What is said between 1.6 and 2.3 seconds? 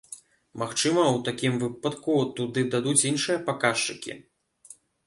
выпадку